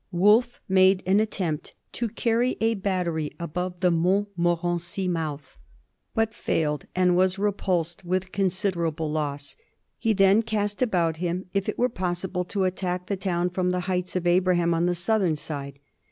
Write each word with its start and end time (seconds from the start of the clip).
"Wolfe 0.11 0.59
made 0.67 1.03
an 1.05 1.19
attempt 1.19 1.75
to 1.91 2.09
caiTy 2.09 2.57
a 2.59 2.73
battery 2.73 3.35
above 3.39 3.81
the 3.81 3.91
Montmorency 3.91 5.07
mouth, 5.07 5.57
but 6.15 6.33
failed, 6.33 6.87
and 6.95 7.15
was 7.15 7.37
repulsed 7.37 8.03
with 8.03 8.31
considerable 8.31 9.11
loss. 9.11 9.55
He 9.99 10.13
then 10.13 10.41
cast 10.41 10.81
about 10.81 11.17
him 11.17 11.45
if 11.53 11.69
it 11.69 11.77
were 11.77 11.87
pos 11.87 12.25
sible 12.25 12.47
to 12.47 12.63
attack 12.63 13.05
the 13.09 13.15
town 13.15 13.51
from 13.51 13.69
the 13.69 13.81
Heights 13.81 14.15
of 14.15 14.25
Abraham 14.25 14.73
on 14.73 14.87
the 14.87 14.95
southern 14.95 15.35
side. 15.35 15.79